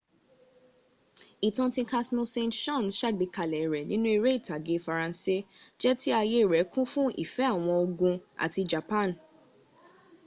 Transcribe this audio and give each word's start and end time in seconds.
ìtàn 1.47 1.69
tí 1.75 1.81
casmille 1.91 2.31
saint--saens 2.33 2.97
ṣàgbékalè 3.01 3.59
rẹ 3.73 3.81
nínú 3.89 4.07
eré 4.15 4.31
ìtàgé 4.39 4.75
faransé 4.85 5.35
jẹ 5.81 5.91
tí 5.99 6.09
ayé 6.21 6.39
rè 6.51 6.59
kún 6.71 6.85
fún 6.91 7.07
ìfẹ́ 7.23 7.45
àwọn 7.53 7.75
ògùn 7.85 8.13
àti 8.45 8.61
japan 8.71 9.09